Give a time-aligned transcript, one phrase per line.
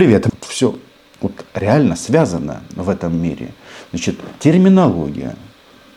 [0.00, 0.28] привет.
[0.48, 0.78] Все
[1.20, 3.50] вот реально связано в этом мире.
[3.90, 5.36] Значит, терминология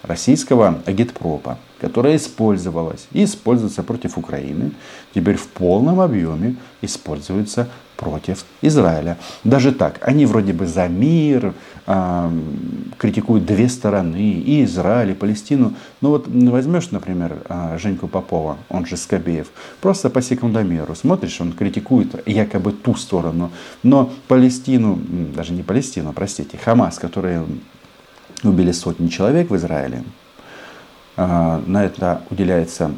[0.03, 4.71] российского агитпропа, которая использовалась и используется против Украины,
[5.15, 9.17] теперь в полном объеме используется против Израиля.
[9.43, 11.53] Даже так, они вроде бы за мир,
[11.85, 12.31] э,
[12.97, 15.73] критикуют две стороны, и Израиль, и Палестину.
[16.01, 19.47] Но вот возьмешь, например, э, Женьку Попова, он же Скобеев,
[19.79, 23.51] просто по секундомеру смотришь, он критикует якобы ту сторону,
[23.83, 24.99] но Палестину,
[25.35, 27.39] даже не Палестину, простите, Хамас, который
[28.47, 30.03] убили сотни человек в Израиле.
[31.15, 32.91] А, на это уделяется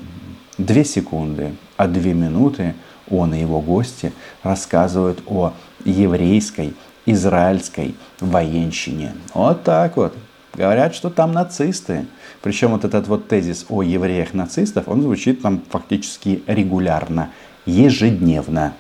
[0.58, 2.76] две секунды, а две минуты
[3.10, 4.14] он и его гости
[4.44, 6.74] рассказывают о еврейской,
[7.06, 9.14] израильской военщине.
[9.34, 10.16] Вот так вот.
[10.54, 12.06] Говорят, что там нацисты.
[12.42, 17.32] Причем вот этот вот тезис о евреях-нацистов, он звучит там фактически регулярно,
[17.66, 18.74] ежедневно.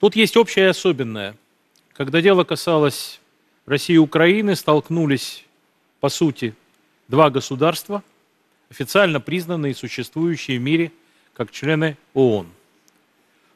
[0.00, 1.36] Тут есть общее и особенное.
[1.94, 3.20] Когда дело касалось
[3.66, 5.44] России и Украины столкнулись,
[6.00, 6.54] по сути,
[7.08, 8.02] два государства,
[8.70, 10.92] официально признанные и существующие в мире
[11.34, 12.48] как члены ООН.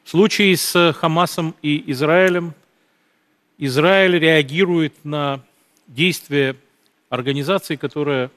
[0.03, 2.53] В случае с Хамасом и Израилем
[3.57, 5.43] Израиль реагирует на
[5.87, 6.55] действия
[7.09, 8.29] организации, которая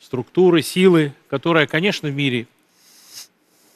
[0.00, 2.48] структуры, силы, которая, конечно, в мире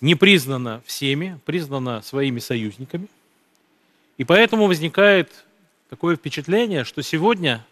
[0.01, 3.07] не признана всеми, признана своими союзниками.
[4.19, 5.45] И поэтому возникает
[5.91, 7.67] такое впечатление, что сегодня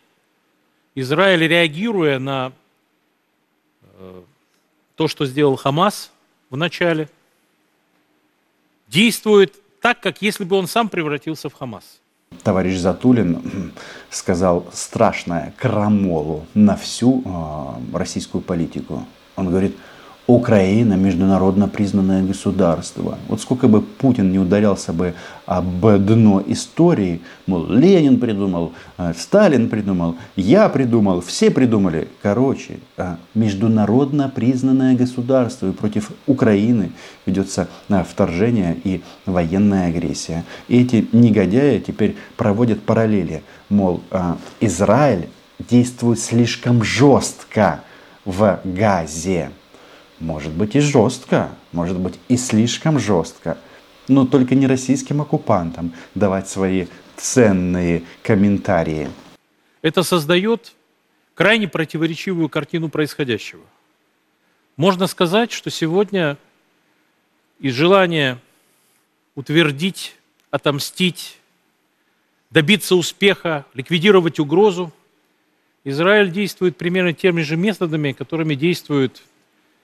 [0.97, 2.53] Израиль, реагируя на
[3.83, 4.23] э,
[4.97, 6.11] то, что сделал Хамас
[6.51, 7.09] в начале,
[8.89, 12.01] действует так, как если бы он сам превратился в Хамас.
[12.43, 13.73] Товарищ Затулин
[14.11, 19.07] сказал страшное крамолу на всю э, российскую политику.
[19.37, 19.77] Он говорит,
[20.29, 23.17] Украина международно признанное государство.
[23.29, 25.15] Вот сколько бы Путин не ударялся бы
[25.47, 32.09] об дно истории, мол, Ленин придумал, э, Сталин придумал, я придумал, все придумали.
[32.21, 36.93] Короче, э, международно признанное государство, и против Украины
[37.25, 40.45] ведется э, вторжение и военная агрессия.
[40.69, 43.43] И эти негодяи теперь проводят параллели.
[43.71, 44.03] Мол,
[44.61, 47.81] Израиль действует слишком жестко
[48.27, 49.53] в Газе.
[50.21, 53.57] Может быть и жестко, может быть и слишком жестко,
[54.09, 56.87] но только не российским оккупантам давать свои
[57.17, 59.09] ценные комментарии.
[59.83, 60.73] Это создает
[61.35, 63.63] крайне противоречивую картину происходящего.
[64.77, 66.37] Можно сказать, что сегодня
[67.61, 68.39] из желания
[69.35, 70.17] утвердить,
[70.51, 71.39] отомстить,
[72.51, 74.93] добиться успеха, ликвидировать угрозу,
[75.85, 79.23] Израиль действует примерно теми же методами, которыми действует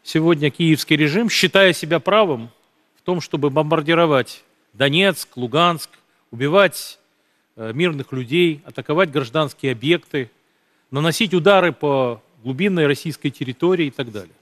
[0.05, 2.51] сегодня киевский режим, считая себя правым
[2.97, 5.91] в том, чтобы бомбардировать Донецк, Луганск,
[6.31, 7.01] убивать
[7.57, 10.31] э, мирных людей, атаковать гражданские объекты,
[10.91, 14.35] наносить удары по глубинной российской территории и так далее.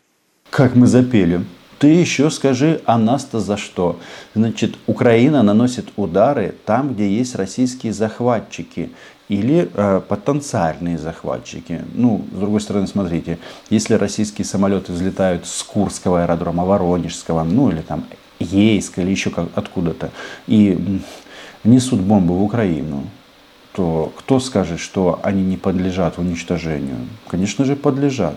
[0.50, 1.40] Как мы запели.
[1.82, 3.98] Ты еще скажи, а нас-то за что?
[4.36, 8.92] Значит, Украина наносит удары там, где есть российские захватчики
[9.28, 11.80] или э, потенциальные захватчики.
[11.92, 17.80] Ну, с другой стороны, смотрите, если российские самолеты взлетают с Курского аэродрома, Воронежского, ну или
[17.80, 18.04] там
[18.38, 20.12] Ейска или еще как, откуда-то,
[20.46, 21.00] и
[21.64, 23.08] несут бомбы в Украину,
[23.72, 27.08] то кто скажет, что они не подлежат уничтожению?
[27.26, 28.36] Конечно же, подлежат.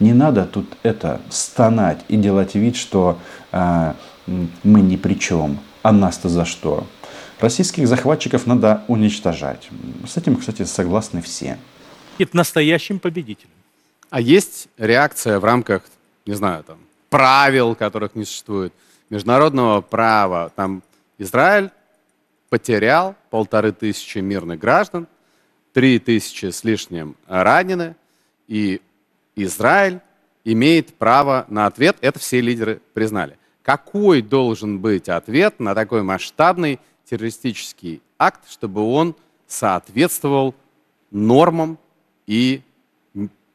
[0.00, 3.18] Не надо тут это стонать и делать вид, что
[3.52, 3.94] э,
[4.62, 5.58] мы ни при чем.
[5.82, 6.86] А нас-то за что?
[7.40, 9.68] Российских захватчиков надо уничтожать.
[10.06, 11.58] С этим, кстати, согласны все.
[12.18, 13.50] Это настоящим победителем.
[14.10, 15.82] А есть реакция в рамках,
[16.26, 16.78] не знаю, там,
[17.10, 18.72] правил, которых не существует,
[19.10, 20.50] международного права?
[20.56, 20.82] Там
[21.18, 21.70] Израиль
[22.48, 25.06] потерял полторы тысячи мирных граждан,
[25.72, 27.94] три тысячи с лишним ранены,
[28.46, 28.80] и
[29.44, 30.00] Израиль
[30.44, 33.38] имеет право на ответ, это все лидеры признали.
[33.62, 39.14] Какой должен быть ответ на такой масштабный террористический акт, чтобы он
[39.46, 40.54] соответствовал
[41.10, 41.78] нормам
[42.26, 42.62] и,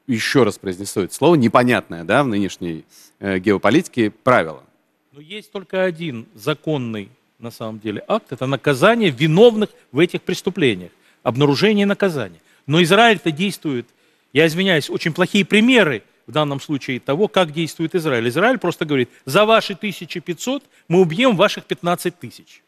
[0.07, 2.85] еще раз произнесу это слово, непонятное да, в нынешней
[3.19, 4.63] э, геополитике правило.
[5.11, 8.31] Но есть только один законный, на самом деле, акт.
[8.31, 10.91] Это наказание виновных в этих преступлениях.
[11.21, 12.39] Обнаружение наказания.
[12.65, 13.87] Но Израиль-то действует,
[14.33, 18.27] я извиняюсь, очень плохие примеры в данном случае того, как действует Израиль.
[18.29, 22.63] Израиль просто говорит, за ваши 1500 мы убьем ваших 15 тысяч.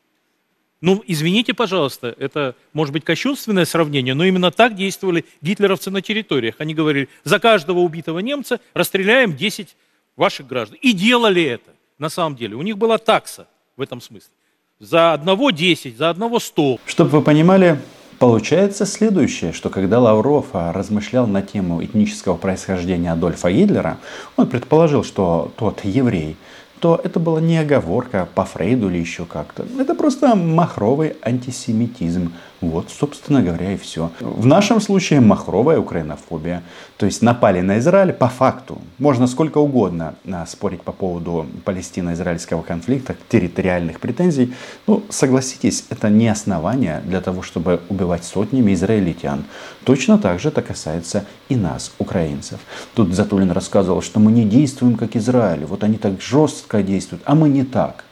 [0.81, 6.55] Ну, извините, пожалуйста, это может быть кощунственное сравнение, но именно так действовали гитлеровцы на территориях.
[6.59, 9.75] Они говорили, за каждого убитого немца расстреляем 10
[10.15, 10.77] ваших граждан.
[10.81, 12.55] И делали это, на самом деле.
[12.55, 13.47] У них была такса
[13.77, 14.31] в этом смысле.
[14.79, 16.79] за одного 10, за одного 100.
[16.85, 17.79] Чтобы вы понимали,
[18.19, 23.97] Получается следующее, что когда Лавров а, размышлял на тему этнического происхождения Адольфа Гитлера,
[24.37, 26.37] он предположил, что тот еврей
[26.79, 29.65] то это была не оговорка по Фрейду или еще как-то.
[29.79, 32.33] Это просто махровый антисемитизм.
[32.61, 34.11] Вот, собственно говоря, и все.
[34.19, 36.63] В нашем случае махровая украинофобия.
[36.97, 38.81] То есть напали на Израиль по факту.
[38.97, 44.53] Можно сколько угодно а, спорить по поводу палестино-израильского конфликта, территориальных претензий.
[44.87, 49.43] Ну, согласитесь, это не основание для того, чтобы убивать сотнями израильтян.
[49.83, 52.59] Точно так же это касается и нас, украинцев.
[52.93, 55.65] Тут Затулин рассказывал, что мы не действуем как Израиль.
[55.65, 58.05] Вот они так жестко действуют, а мы не так.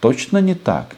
[0.00, 0.96] Точно не так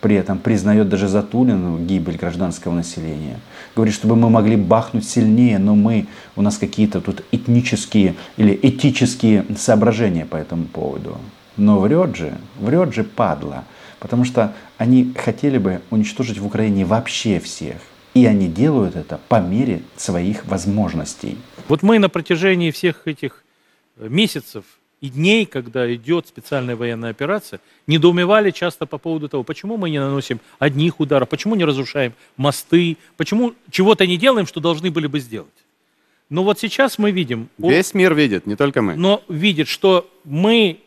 [0.00, 3.38] при этом признает даже Затулин гибель гражданского населения.
[3.76, 6.06] Говорит, чтобы мы могли бахнуть сильнее, но мы,
[6.36, 11.18] у нас какие-то тут этнические или этические соображения по этому поводу.
[11.56, 13.64] Но врет же, врет же падла,
[13.98, 17.76] потому что они хотели бы уничтожить в Украине вообще всех.
[18.14, 21.38] И они делают это по мере своих возможностей.
[21.68, 23.44] Вот мы на протяжении всех этих
[23.96, 24.64] месяцев
[25.00, 29.98] и дней, когда идет специальная военная операция, недоумевали часто по поводу того, почему мы не
[29.98, 35.20] наносим одних ударов, почему не разрушаем мосты, почему чего-то не делаем, что должны были бы
[35.20, 35.48] сделать.
[36.28, 37.48] Но вот сейчас мы видим...
[37.58, 38.94] Весь мир видит, не только мы.
[38.94, 40.80] Но видит, что мы,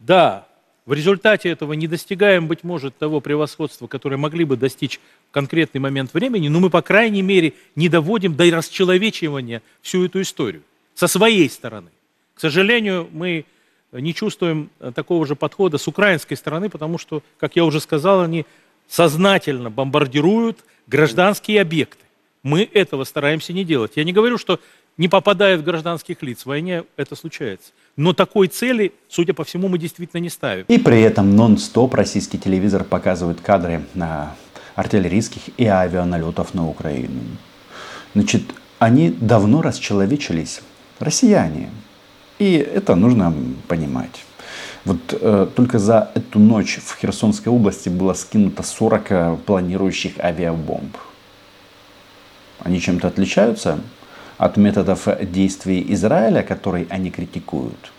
[0.00, 0.48] да,
[0.86, 4.98] в результате этого не достигаем, быть может, того превосходства, которое могли бы достичь
[5.28, 10.22] в конкретный момент времени, но мы, по крайней мере, не доводим до расчеловечивания всю эту
[10.22, 10.62] историю
[10.94, 11.90] со своей стороны.
[12.34, 13.44] К сожалению, мы
[13.92, 18.20] не чувствуем э, такого же подхода с украинской стороны, потому что, как я уже сказал,
[18.20, 18.46] они
[18.88, 22.04] сознательно бомбардируют гражданские объекты.
[22.42, 23.92] Мы этого стараемся не делать.
[23.96, 24.60] Я не говорю, что
[24.96, 26.42] не попадает в гражданских лиц.
[26.42, 27.72] В войне это случается.
[27.96, 30.64] Но такой цели, судя по всему, мы действительно не ставим.
[30.68, 34.36] И при этом нон-стоп российский телевизор показывает кадры на
[34.74, 37.20] артиллерийских и авианалетов на Украину.
[38.14, 38.42] Значит,
[38.78, 40.60] они давно расчеловечились.
[41.00, 41.70] Россияне.
[42.38, 43.34] И это нужно
[43.66, 44.24] понимать.
[44.84, 50.96] Вот э, только за эту ночь в Херсонской области было скинуто 40 э, планирующих авиабомб.
[52.60, 53.80] Они чем-то отличаются
[54.38, 57.92] от методов действий Израиля, которые они критикуют.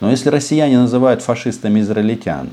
[0.00, 2.50] Но если россияне называют фашистами израильтян,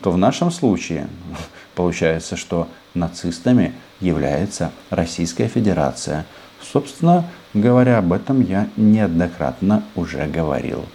[0.00, 1.06] то в нашем случае
[1.74, 6.24] получается, что нацистами является Российская Федерация–
[6.63, 10.85] Собственно говоря, об этом я неоднократно уже говорил.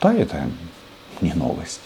[0.00, 0.42] Да, это
[1.20, 1.80] не новость.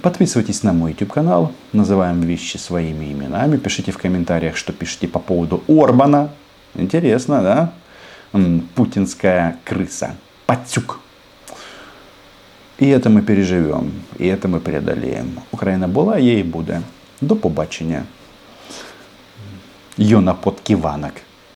[0.00, 5.18] Подписывайтесь на мой YouTube канал, называем вещи своими именами, пишите в комментариях, что пишете по
[5.18, 6.30] поводу Орбана.
[6.74, 7.72] Интересно, да?
[8.74, 10.14] Путинская крыса.
[10.46, 11.00] Пацюк.
[12.78, 15.42] І это ми переживемо, і це ми преодолеємо.
[15.50, 16.80] Україна була, є і буде.
[17.20, 18.02] До побачення.
[19.96, 21.12] Йона Подківанок.